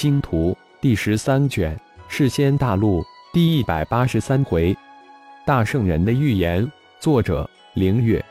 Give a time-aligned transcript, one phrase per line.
[0.00, 1.76] 星图》第十三卷
[2.08, 3.02] 《世仙大陆》
[3.34, 4.74] 第一百八十三回，
[5.44, 6.66] 大圣人的预言。
[6.98, 8.24] 作者：凌月。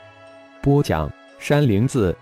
[0.60, 2.12] 播讲：山灵子。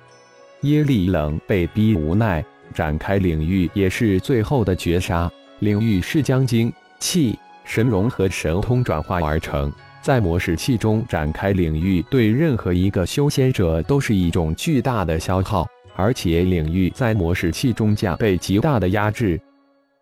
[0.64, 5.32] 耶利冷被逼无奈，展开领域也是最后的绝杀。
[5.60, 7.34] 领域是将精气
[7.64, 9.72] 神融和神通转化而成。
[10.02, 15.66] 在魔石器中展开领域，对任何一个修仙者都是一种巨大的消耗，
[15.98, 19.38] 而且领域在模式器中将被极大的压制。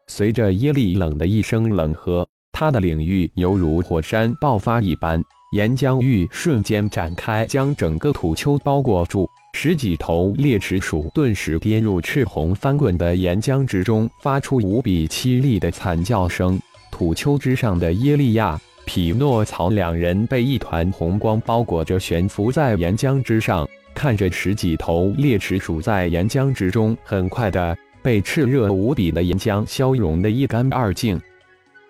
[0.07, 5.21] 随着耶利冷的一声冷喝，他的领域犹如火山爆发一般，
[5.53, 9.27] 岩浆域瞬间展开，将整个土丘包裹住。
[9.55, 16.61] 十几头猎齿鼠顿时跌入赤红翻滚的岩浆之中，发出无比凄厉的惨叫声。
[16.91, 18.61] 土丘之上的耶利亚。
[18.89, 31.19] 匹诺曹两人被一团红光包裹着，悬浮在岩浆之上，看着十几头猎齿鼠在岩浆之中，很快的被炽热无比的岩浆消融的一干二净。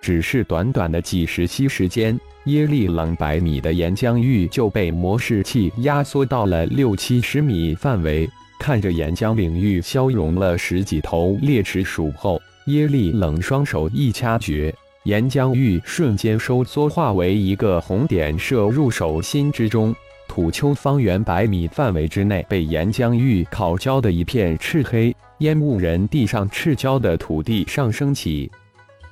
[0.01, 8.31] 只是短短的几十息时间，耶利冷百米的岩浆域就被魔式器压缩到了六七十米范围。
[8.61, 14.73] 看着岩浆领域消融了十几头猎齿鼠后，耶利冷双手一掐诀。
[15.03, 19.93] 岩浆域瞬间收缩，化为一个红点，射入手心之中。
[20.37, 28.53] 土丘方圆百米范围之内被岩浆浴烤焦的一片赤黑，烟雾人地上赤焦的土地上升起。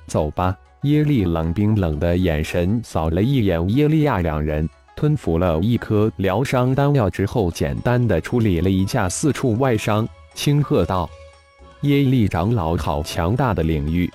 [0.05, 11.09] 走吧，耶利冷冰冷的眼神扫了一眼耶利亚两人，吞服了一颗疗伤丹药之后，简单的处理了一下四处外伤，轻喝道
[11.81, 14.07] ：“耶利长老，好强大的领域！”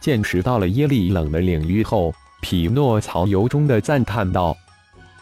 [0.00, 4.56] 见识到了耶利冷的领域后，匹诺曹由衷的赞叹道：“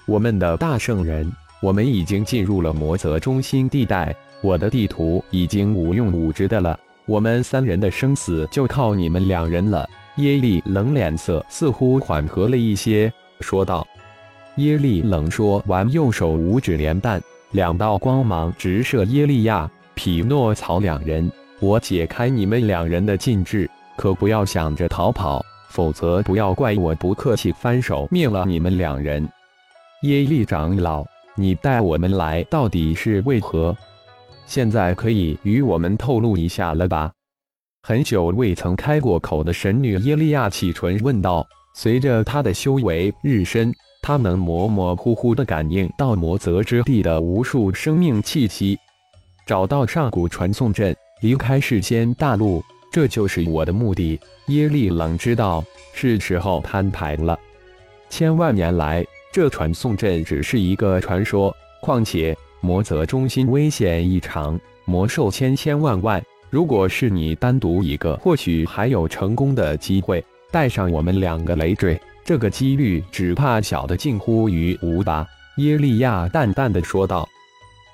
[0.06, 1.30] 我们的大圣人，
[1.62, 6.78] 我们已经进入了魔泽中心地带，我的地图已经无用武之的了。
[7.06, 13.84] 我们三人的生死就靠你们两人了。”耶利冷脸色似乎缓和了一些，说道
[14.56, 21.28] ：“耶利冷说完，右手五指连弹，两道光芒直射耶利亚、匹诺曹两人。
[21.60, 29.26] 我解开你们两人的禁制。”可不要想着逃跑，否则不要怪我不客气，翻手灭了你们两人。
[30.04, 31.02] 耶利长老，
[31.34, 33.74] 你带我们来到底是为何？
[34.44, 37.10] 现在可以与我们透露一下了吧？
[37.82, 41.46] 很久未曾开过口的神女耶利亚启唇问道。
[41.74, 43.72] 随着她的修为日深，
[44.02, 48.78] 她能模模糊糊地感应到魔泽之地的无数生命气息，
[49.46, 52.62] 找到上古传送阵，离开世间大陆。
[52.92, 54.20] 这就是我的目的。
[54.48, 57.38] 耶利冷知道是时候摊牌了。
[58.10, 59.02] 千万年来，
[59.34, 61.52] 这传送阵只是一个传说。
[61.80, 66.22] 况且魔泽中心危险异常，魔兽千千万万。
[66.50, 70.24] 如果是你单独一个，或许还有成功的机会。
[70.52, 75.26] 带上我们两个累赘，这个几率只怕小的近乎于无吧？
[75.56, 77.28] 耶利亚淡淡的说道。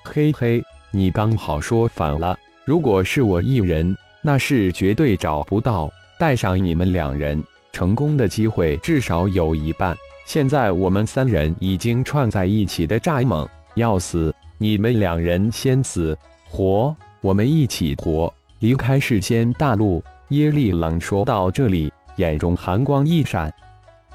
[0.03, 2.37] 嘿嘿，你刚好说反了。
[2.65, 3.97] 如果是我一人。
[4.23, 9.97] 那是绝对找不到，带上你们两人，成功的机会至少有一半。
[10.33, 16.17] 现在我们三人已经串在一起的蚱蜢，要死，你们两人先死，
[16.49, 20.01] 活，我们一起活，离开世间大陆。
[20.29, 23.53] 耶利冷说到这里，眼中寒光一闪，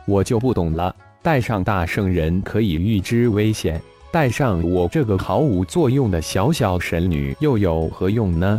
[0.06, 3.78] 我就不懂了，带上大圣人可以预知危险，
[4.10, 8.58] 带上我这个毫无作用的小小神女又有何用呢？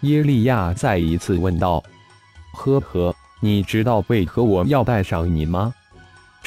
[0.00, 1.84] 耶利亚再一次问道
[2.56, 5.74] ：“呵呵，你知道为何我要带上你吗？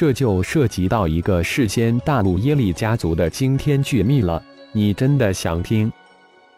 [0.02, 4.42] 这就涉及到一个事先大陆耶利家族的惊天巨秘了。
[4.72, 5.92] 你真的想听？”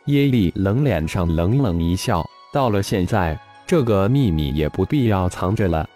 [0.09, 5.87] 耶利冷脸上冷冷一笑：“到了现在，这个秘密也不必要藏着了。”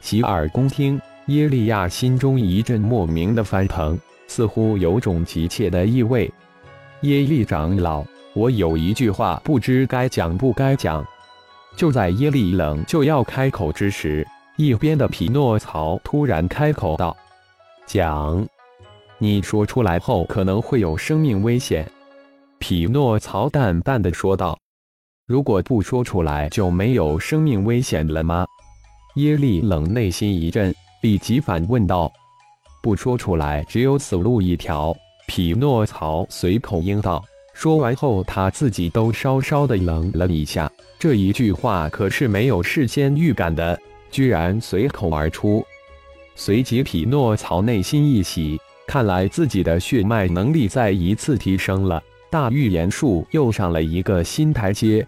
[0.00, 1.00] 洗耳恭听。
[1.26, 3.98] 耶利亚心中一阵莫名的翻腾，
[4.28, 6.32] 似乎有种急切的意味。
[7.00, 8.04] 耶利长老。
[8.32, 11.04] 我有一句话，不知该讲不该讲。
[11.74, 14.24] 就在耶利冷就要开口之时，
[14.56, 17.14] 一边的匹诺曹突然开口道
[17.86, 18.46] ：“讲，
[19.18, 21.86] 你说出来后可能会有生命危险。”
[22.58, 24.58] 匹诺曹淡淡的说道
[25.28, 28.46] ：“如果不说出来，就没有生命危险了吗？”
[29.16, 32.10] 耶利冷内心一震，立即反问道
[32.82, 34.96] ：“不说出来，只有死路一条。”
[35.28, 37.22] 匹诺曹随口应道。
[37.52, 40.70] 说完后，他自己都稍稍的冷了一下。
[40.98, 43.78] 这一句话可是没有事先预感的，
[44.10, 45.64] 居然随口而出。
[46.34, 55.06] 随即，匹诺曹内心一喜，看来自己的血脉能力再一次提升了，大预言术又上了一个新台阶。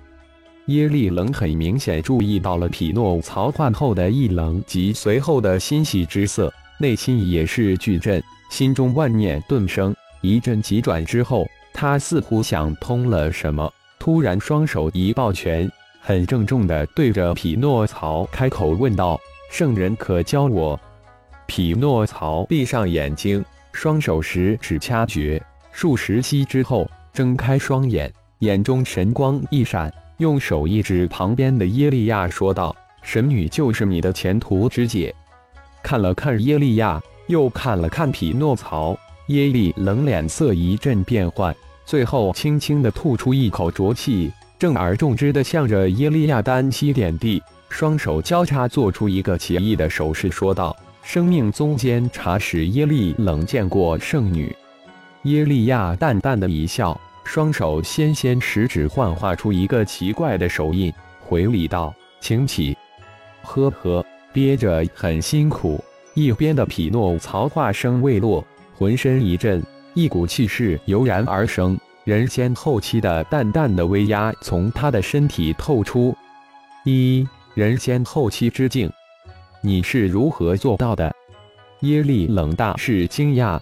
[0.67, 9.95] 耶利冷很明显注意到了匹诺曹换后的一冷及随后的欣喜之色，内心也是巨震，心中万念顿生。
[10.21, 15.71] 一阵急转之后，他似乎想通了什么，突然双手一抱拳，
[16.09, 19.21] 很郑重地对着匹诺曹开口问道
[19.53, 20.81] ：“圣人可教我？”
[21.47, 25.39] 匹诺曹闭上眼睛，双手十指掐诀，
[25.71, 29.93] 数十息之后，睁开双眼，眼中神光一闪。
[30.17, 32.75] 用手一指旁边的耶利亚，说道
[33.05, 35.15] ：“神女就是你的前途之姐。”
[35.85, 38.97] 看了看耶利亚，又看了看匹诺曹，
[39.27, 54.55] 耶利冷脸色一阵变幻，最后轻轻的吐出一口浊气，正而重之的向着耶利亚单膝点地，双手交叉做出一个奇异的手势，说道：“生命宗监察使耶利冷见过圣女。”
[55.25, 56.99] 耶利亚淡淡的一笑。
[57.25, 60.91] 双手纤纤十指幻化出一个奇怪的手印，
[61.21, 62.75] 回礼道：“请起。”
[63.45, 64.03] 呵呵，
[64.33, 65.79] 憋着很辛苦。
[66.15, 68.43] 一边的匹诺曹话声未落，
[68.75, 69.63] 浑身一震，
[69.93, 71.79] 一股气势油然而生，
[72.09, 76.17] 人仙后期的淡淡的威压从他的身体透出。
[76.87, 78.91] 一人仙后期之境，
[79.61, 81.15] 你是如何做到的？
[81.83, 83.61] 耶利冷大是惊讶。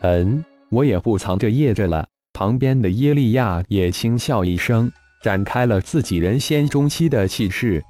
[0.00, 2.04] 嗯，我也不藏着掖着了。
[2.32, 4.90] 旁边的耶利亚也轻笑一声，
[5.22, 7.80] 展开了自己人仙中期的气势。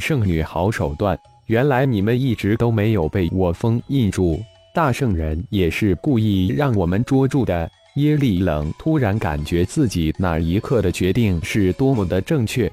[0.00, 4.38] 圣女好手段，原来你们一直都没有被我封印住。
[4.74, 7.70] 大圣人也是故意让我们捉住的。
[7.94, 12.70] 耶利冷突然感觉自己那一刻的决定是多么的正确。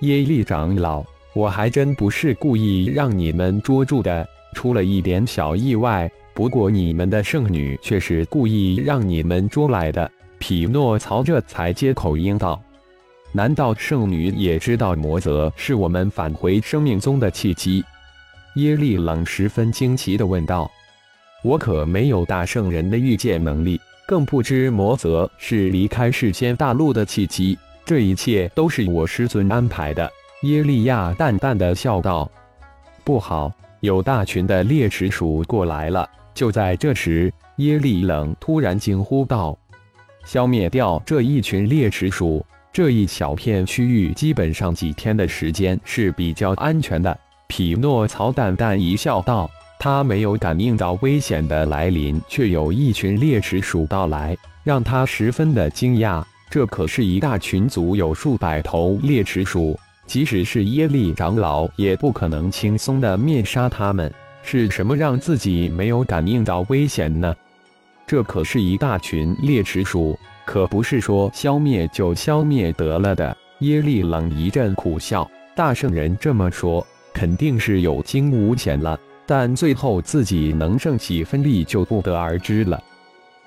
[0.00, 1.02] 耶利长老，
[1.34, 6.10] 我还真不是故意让你们捉住的，出了一点小意外。
[6.34, 10.10] 不过你们的圣女却是故意让你们捉来的。
[10.38, 12.62] 匹诺曹这才接口应道
[13.32, 17.82] ：“难道圣女也知道魔泽是我们返回生命宗的契机？”
[18.56, 20.70] 耶利冷十分惊奇地问道
[21.42, 27.58] ：“我可没有大圣人的预见能力，更不知魔泽是离开世间大陆的契机。
[27.84, 30.10] 这一切都是我师尊安排的。”
[30.42, 32.30] 耶利亚淡淡的笑道
[33.04, 39.56] ：“不好，有大群的猎齿鼠过来了！”就在这时，耶利冷突然惊呼道。
[40.24, 47.16] 消灭掉这一群猎齿鼠，这一小片区域基本上几天的时间是比较安全的。
[47.48, 49.50] 匹诺曹淡淡一笑，道
[49.84, 56.22] ：“他没有感应到危险的来临，却有一群猎齿鼠到来，让他十分的惊讶。
[56.48, 59.76] 这可是一大群族，有数百头猎齿鼠，
[60.06, 64.08] 即使是耶利长老也不可能轻松的灭杀他们。
[64.44, 67.34] 是什么让自己没有感应到危险呢？”
[68.06, 73.36] 这可是一大群猎齿鼠，可不是说消灭就消灭得了的。
[73.58, 78.96] 耶利冷一阵苦笑，大圣人这么说，肯定是有惊无险了。
[79.26, 82.82] 但最后自己能剩几分力，就不得而知了。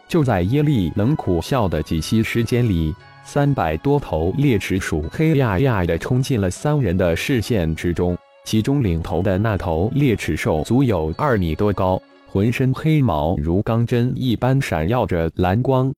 [0.07, 2.93] 就在耶利冷苦笑的几息时间里，
[3.23, 12.01] 三百多头猎齿鼠黑压压的冲进了三人的视线之中，其中领头的那头猎齿兽足有二米多高。
[12.27, 15.93] 浑身黑毛如钢针一般闪耀着蓝光，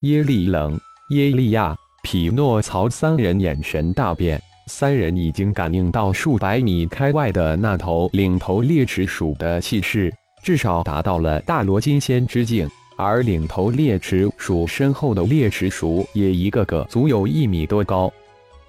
[0.00, 0.78] 耶利冷、
[1.10, 18.12] 耶利亚、匹诺曹三人眼神大变，三人已经感应到数百米开外的那头领头猎齿鼠的气势，至少达到了大罗金仙之境，而领头猎齿鼠身后的猎齿鼠也一个个足有一米多高。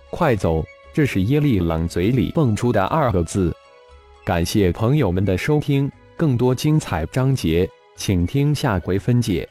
[0.09, 0.63] 快走！
[0.93, 3.53] 这是耶利冷嘴里蹦出的二个字。
[4.23, 5.91] 感谢朋友们的收听。
[6.17, 9.45] 更多精彩章节，请听下回分解。